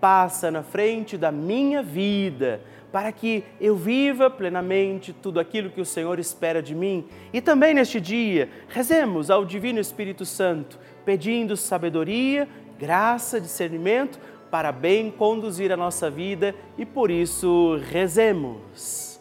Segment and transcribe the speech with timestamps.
[0.00, 2.60] passa na frente da minha vida
[2.92, 7.04] para que eu viva plenamente tudo aquilo que o Senhor espera de mim.
[7.32, 12.48] E também neste dia, rezemos ao Divino Espírito Santo, pedindo sabedoria,
[12.78, 14.18] graça, discernimento
[14.50, 19.20] para bem conduzir a nossa vida e por isso rezemos.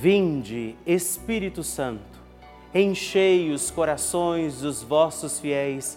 [0.00, 2.20] Vinde, Espírito Santo,
[2.74, 5.96] enchei os corações dos vossos fiéis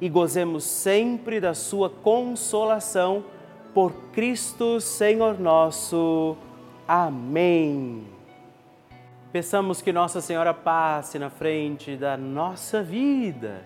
[0.00, 3.24] e gozemos sempre da sua consolação
[3.72, 6.36] por Cristo Senhor nosso.
[6.86, 8.04] Amém.
[9.32, 13.64] Peçamos que Nossa Senhora passe na frente da nossa vida.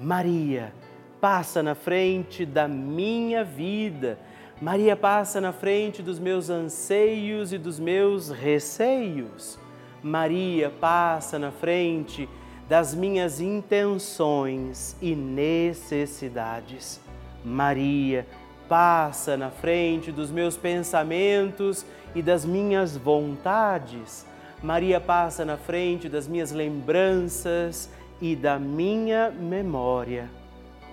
[0.00, 0.72] Maria,
[1.20, 4.18] passa na frente da minha vida.
[4.60, 9.58] Maria passa na frente dos meus anseios e dos meus receios.
[10.02, 12.28] Maria passa na frente
[12.72, 16.98] das minhas intenções e necessidades.
[17.44, 18.26] Maria
[18.66, 24.24] passa na frente dos meus pensamentos e das minhas vontades.
[24.62, 27.90] Maria passa na frente das minhas lembranças
[28.22, 30.30] e da minha memória.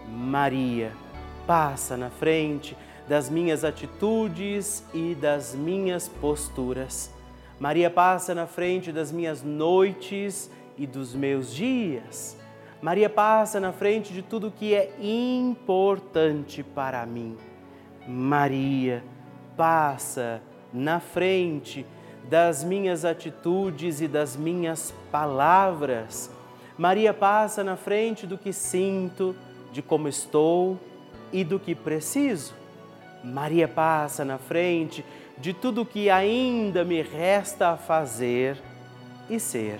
[0.06, 0.92] Maria
[1.48, 2.76] passa na frente
[3.08, 7.10] das minhas atitudes e das minhas posturas.
[7.58, 12.36] Maria passa na frente das minhas noites e dos meus dias.
[12.82, 17.36] Maria passa na frente de tudo que é importante para mim.
[18.08, 19.04] Maria,
[19.58, 20.42] passa
[20.74, 21.86] na frente
[22.30, 26.32] das minhas atitudes e das minhas palavras.
[26.78, 29.36] Maria passa na frente do que sinto,
[29.74, 30.80] de como estou,
[31.34, 32.56] e do que preciso.
[33.22, 35.04] Maria passa na frente
[35.38, 38.58] de tudo que ainda me resta a fazer
[39.30, 39.80] e ser.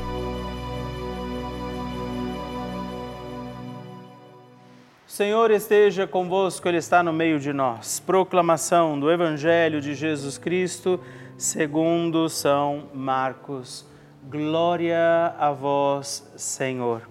[5.21, 7.99] Senhor esteja convosco, Ele está no meio de nós.
[7.99, 10.99] Proclamação do Evangelho de Jesus Cristo,
[11.37, 13.85] segundo São Marcos.
[14.27, 17.07] Glória a vós, Senhor.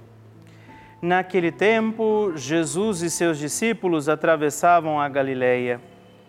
[1.00, 5.80] Naquele tempo, Jesus e seus discípulos atravessavam a Galileia.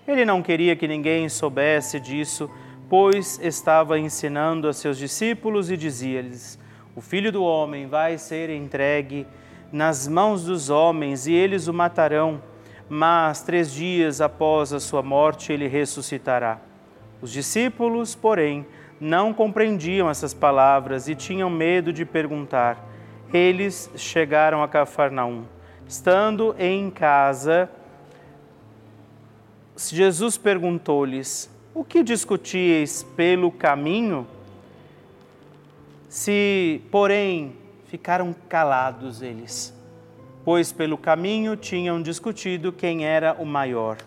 [0.08, 2.48] Ele não queria que ninguém soubesse disso,
[2.88, 6.60] pois estava ensinando a seus discípulos e dizia-lhes:
[6.96, 9.26] O filho do homem vai ser entregue
[9.72, 12.42] nas mãos dos homens e eles o matarão,
[12.90, 16.60] mas três dias após a sua morte ele ressuscitará.
[17.22, 18.66] Os discípulos, porém,
[19.00, 22.88] não compreendiam essas palavras e tinham medo de perguntar.
[23.34, 25.46] Eles chegaram a Cafarnaum.
[25.88, 27.70] Estando em casa,
[29.78, 34.28] Jesus perguntou-lhes: O que discutíeis pelo caminho?
[36.10, 37.56] Se, porém,
[37.92, 39.78] ficaram calados eles,
[40.46, 43.98] pois pelo caminho tinham discutido quem era o maior.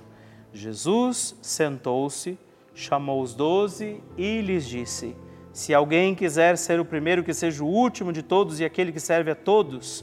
[0.55, 2.39] Jesus sentou-se,
[2.75, 5.15] chamou os doze e lhes disse:
[5.53, 9.01] Se alguém quiser ser o primeiro, que seja o último de todos e aquele que
[9.01, 10.03] serve a todos.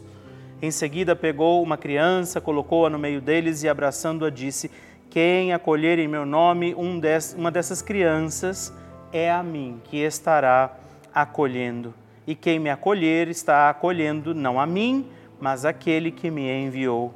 [0.62, 4.70] Em seguida, pegou uma criança, colocou-a no meio deles e, abraçando-a, disse:
[5.10, 7.02] Quem acolher em meu nome um
[7.36, 8.72] uma dessas crianças,
[9.12, 10.78] é a mim que estará
[11.12, 15.10] acolhendo e quem me acolher está acolhendo não a mim,
[15.40, 17.14] mas aquele que me enviou.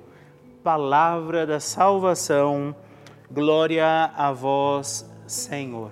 [0.63, 2.75] Palavra da salvação,
[3.31, 5.91] glória a vós, Senhor.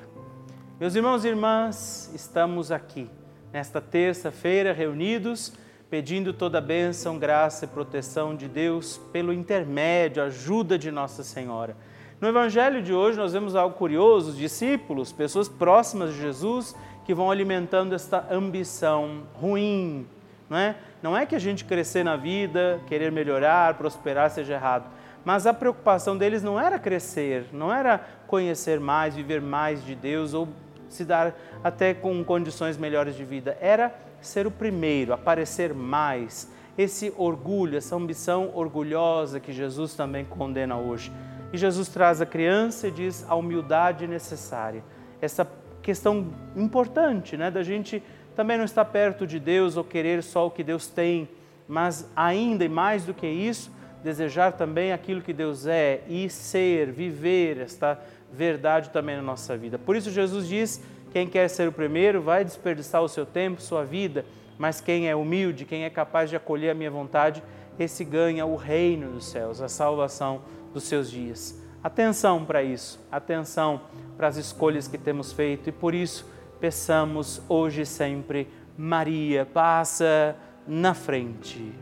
[0.79, 3.09] Meus irmãos e irmãs, estamos aqui
[3.51, 5.53] nesta terça-feira reunidos,
[5.89, 11.77] pedindo toda a bênção, graça e proteção de Deus pelo intermédio, ajuda de Nossa Senhora.
[12.19, 16.75] No Evangelho de hoje nós vemos algo curioso: os discípulos, pessoas próximas de Jesus,
[17.05, 20.07] que vão alimentando esta ambição ruim.
[20.49, 20.75] Não é?
[21.03, 24.89] não é que a gente crescer na vida, querer melhorar, prosperar seja errado,
[25.25, 30.33] mas a preocupação deles não era crescer, não era conhecer mais, viver mais de Deus
[30.33, 30.47] ou
[30.87, 36.49] se dar até com condições melhores de vida, era ser o primeiro, aparecer mais.
[36.77, 41.11] Esse orgulho, essa ambição orgulhosa que Jesus também condena hoje.
[41.51, 44.83] E Jesus traz a criança e diz a humildade necessária,
[45.21, 45.45] essa
[45.83, 48.01] questão importante, né, da gente
[48.35, 51.29] também não estar perto de Deus ou querer só o que Deus tem,
[51.67, 53.71] mas ainda e mais do que isso,
[54.03, 57.99] desejar também aquilo que Deus é e ser, viver esta
[58.31, 59.77] verdade também na nossa vida.
[59.77, 63.85] Por isso Jesus diz: quem quer ser o primeiro vai desperdiçar o seu tempo, sua
[63.85, 64.25] vida,
[64.57, 67.43] mas quem é humilde, quem é capaz de acolher a minha vontade,
[67.77, 70.41] esse ganha o reino dos céus, a salvação
[70.73, 71.62] dos seus dias.
[71.83, 73.81] Atenção para isso, atenção
[74.15, 76.25] para as escolhas que temos feito e por isso
[76.57, 78.47] peçamos hoje e sempre,
[78.77, 80.33] Maria, passa
[80.65, 81.73] na frente.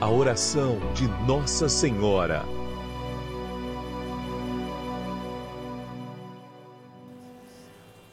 [0.00, 2.44] A oração de Nossa Senhora.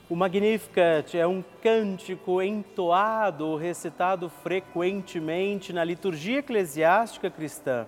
[0.10, 7.88] O Magnificat é um cântico entoado, recitado frequentemente na liturgia eclesiástica cristã.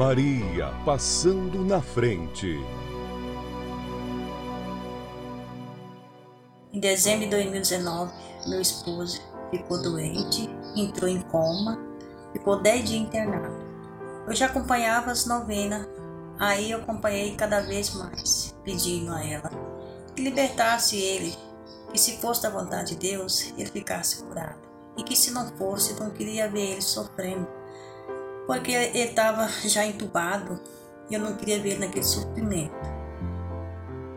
[0.00, 2.58] Maria passando na frente.
[6.72, 8.10] Em dezembro de 2019,
[8.46, 11.78] meu esposo ficou doente, entrou em coma,
[12.32, 13.62] ficou 10 dias internado.
[14.26, 15.86] Eu já acompanhava as novenas,
[16.38, 19.50] aí eu acompanhei cada vez mais, pedindo a ela
[20.16, 21.36] que libertasse ele,
[21.92, 24.66] que se fosse da vontade de Deus, ele ficasse curado.
[24.96, 27.46] E que se não fosse, não queria ver ele sofrendo,
[28.50, 30.60] porque ele estava já entubado
[31.08, 32.74] e eu não queria ver ele naquele sofrimento.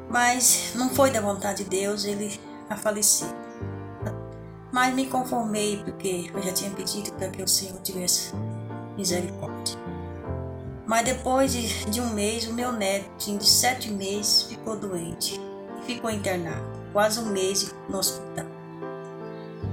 [0.10, 3.28] Mas não foi da vontade de Deus ele a falecer.
[4.72, 8.34] Mas me conformei porque eu já tinha pedido para que o Senhor tivesse
[8.98, 9.78] misericórdia.
[10.88, 15.40] Mas depois de, de um mês, o meu netinho de sete meses ficou doente
[15.80, 18.48] e ficou internado, quase um mês no hospital.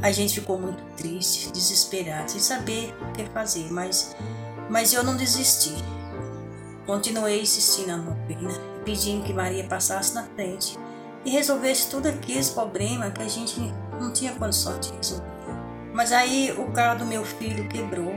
[0.03, 4.15] A gente ficou muito triste, desesperado, sem saber o que fazer, mas,
[4.71, 5.75] mas eu não desisti.
[6.87, 8.51] Continuei insistindo na novena,
[8.85, 10.79] pedindo que Maria passasse na frente
[11.25, 13.61] e resolvesse tudo aqueles problemas que a gente
[14.01, 15.27] não tinha condição de resolver.
[15.93, 18.15] Mas aí o carro do meu filho quebrou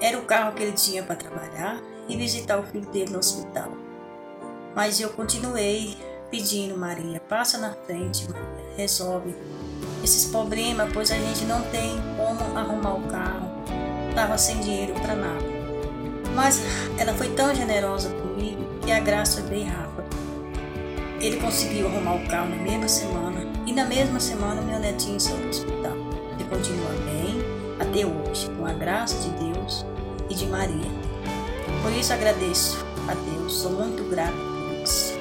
[0.00, 3.70] era o carro que ele tinha para trabalhar e visitar o filho dele no hospital.
[4.74, 5.98] Mas eu continuei
[6.30, 9.34] pedindo, Maria, passa na frente, Maria, resolve
[10.02, 13.49] esses problemas, pois a gente não tem como arrumar o carro.
[14.14, 15.44] Tava sem dinheiro para nada.
[16.34, 16.62] Mas
[16.98, 20.08] ela foi tão generosa comigo que a graça veio rápida.
[21.20, 25.36] Ele conseguiu arrumar o carro na mesma semana e na mesma semana meu netinho saiu
[25.36, 25.92] do hospital.
[26.34, 27.38] Ele continua bem
[27.78, 29.84] até hoje, com a graça de Deus
[30.28, 30.90] e de Maria.
[31.82, 35.14] Por isso agradeço a Deus, sou muito grata por isso.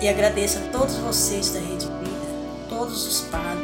[0.00, 3.63] E agradeço a todos vocês da Rede Vida, todos os padres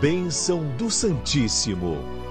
[0.00, 2.21] Bênção do Santíssimo.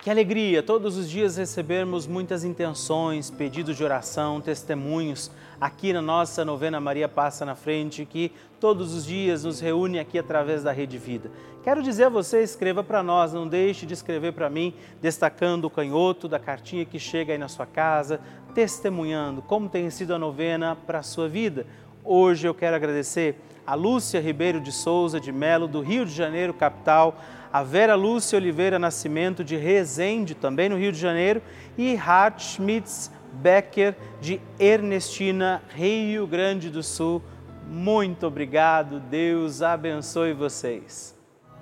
[0.00, 5.28] Que alegria todos os dias recebermos muitas intenções, pedidos de oração, testemunhos
[5.60, 8.30] aqui na nossa novena Maria Passa na Frente, que
[8.60, 11.32] todos os dias nos reúne aqui através da Rede Vida.
[11.64, 15.70] Quero dizer a você, escreva para nós, não deixe de escrever para mim, destacando o
[15.70, 18.20] canhoto da cartinha que chega aí na sua casa,
[18.54, 21.66] testemunhando como tem sido a novena para a sua vida.
[22.04, 23.34] Hoje eu quero agradecer
[23.68, 27.20] a Lúcia Ribeiro de Souza de Melo, do Rio de Janeiro, capital,
[27.52, 31.42] a Vera Lúcia Oliveira Nascimento, de Resende, também no Rio de Janeiro,
[31.76, 37.22] e Hart Schmitz Becker, de Ernestina, Rio Grande do Sul.
[37.68, 41.14] Muito obrigado, Deus abençoe vocês.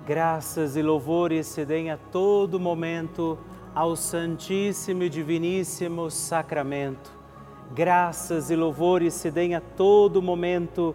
[0.07, 3.37] Graças e louvores se deem a todo momento
[3.75, 7.11] ao Santíssimo e Diviníssimo Sacramento.
[7.75, 10.95] Graças e louvores se deem a todo momento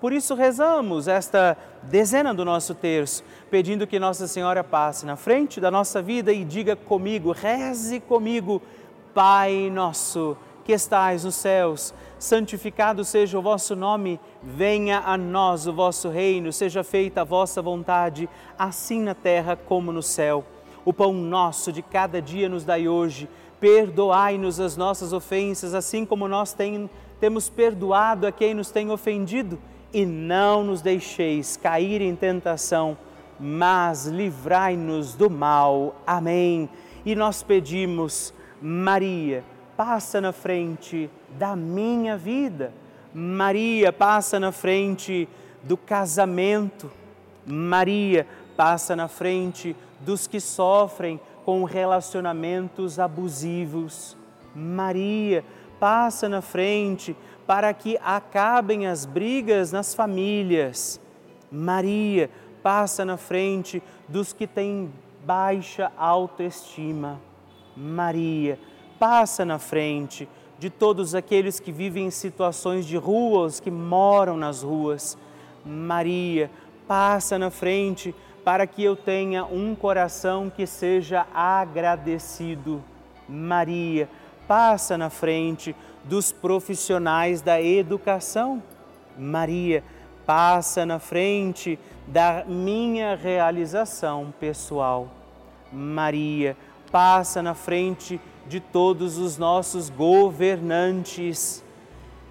[0.00, 5.60] Por isso rezamos esta dezena do nosso terço, pedindo que Nossa Senhora passe na frente
[5.60, 8.60] da nossa vida e diga comigo, reze comigo,
[9.14, 15.72] Pai nosso que estais nos céus, santificado seja o vosso nome, venha a nós o
[15.72, 18.28] vosso reino, seja feita a vossa vontade,
[18.58, 20.44] assim na terra como no céu.
[20.84, 23.28] O pão nosso de cada dia nos dai hoje,
[23.60, 29.60] perdoai-nos as nossas ofensas, assim como nós tem, temos perdoado a quem nos tem ofendido,
[29.96, 32.98] e não nos deixeis cair em tentação,
[33.40, 35.96] mas livrai-nos do mal.
[36.06, 36.68] Amém.
[37.02, 39.42] E nós pedimos, Maria,
[39.74, 42.74] passa na frente da minha vida.
[43.14, 45.26] Maria passa na frente
[45.62, 46.92] do casamento.
[47.46, 54.14] Maria passa na frente dos que sofrem com relacionamentos abusivos.
[54.54, 55.42] Maria
[56.28, 61.00] na frente para que acabem as brigas nas famílias.
[61.50, 62.30] Maria
[62.62, 64.92] passa na frente dos que têm
[65.24, 67.20] baixa autoestima.
[67.76, 68.58] Maria
[68.98, 74.62] passa na frente de todos aqueles que vivem em situações de ruas, que moram nas
[74.62, 75.16] ruas.
[75.64, 76.50] Maria,
[76.86, 82.82] passa na frente para que eu tenha um coração que seja agradecido.
[83.28, 84.08] Maria,
[84.46, 88.62] passa na frente dos profissionais da educação.
[89.18, 89.82] Maria,
[90.24, 95.08] passa na frente da minha realização pessoal.
[95.72, 96.56] Maria,
[96.90, 101.64] passa na frente de todos os nossos governantes.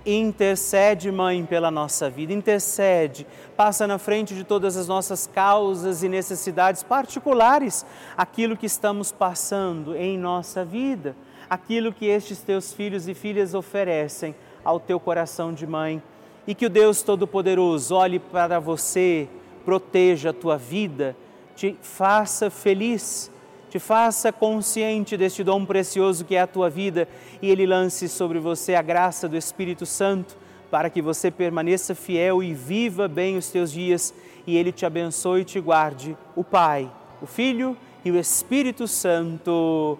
[0.05, 3.25] Intercede, Mãe, pela nossa vida, intercede,
[3.57, 7.83] passa na frente de todas as nossas causas e necessidades particulares,
[8.15, 11.15] aquilo que estamos passando em nossa vida,
[11.49, 16.01] aquilo que estes teus filhos e filhas oferecem ao teu coração de mãe.
[16.47, 19.27] E que o Deus Todo-Poderoso olhe para você,
[19.63, 21.15] proteja a tua vida,
[21.55, 23.31] te faça feliz
[23.75, 27.09] te faça consciente deste dom precioso que é a tua vida
[27.41, 30.37] e ele lance sobre você a graça do Espírito Santo
[30.71, 34.13] para que você permaneça fiel e viva bem os teus dias
[34.47, 36.89] e ele te abençoe e te guarde, o Pai,
[37.21, 39.99] o Filho e o Espírito Santo.